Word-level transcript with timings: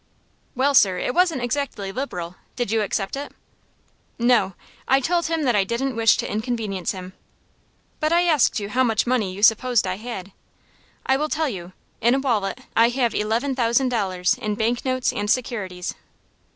"Well, 0.55 0.73
sir, 0.73 0.97
it 0.97 1.13
wasn't 1.13 1.43
exactly 1.43 1.91
liberal. 1.91 2.35
Did 2.55 2.71
you 2.71 2.81
accept 2.81 3.15
it?" 3.15 3.31
"No. 4.17 4.55
I 4.87 4.99
told 4.99 5.27
him 5.27 5.43
that 5.43 5.55
I 5.55 5.63
didn't 5.63 5.95
wish 5.95 6.17
to 6.17 6.27
inconvenience 6.31 6.91
him. 6.91 7.13
But 7.99 8.11
I 8.11 8.23
asked 8.23 8.59
you 8.59 8.69
how 8.69 8.83
much 8.83 9.05
money 9.05 9.31
you 9.31 9.43
supposed 9.43 9.85
I 9.85 9.97
had. 9.97 10.31
I 11.05 11.17
will 11.17 11.29
tell 11.29 11.49
you. 11.49 11.73
In 12.01 12.15
a 12.15 12.19
wallet 12.19 12.57
I 12.75 12.89
have 12.89 13.13
eleven 13.13 13.53
thousand 13.53 13.89
dollars 13.89 14.39
in 14.41 14.55
bank 14.55 14.85
notes 14.85 15.13
and 15.13 15.29
securities." 15.29 15.93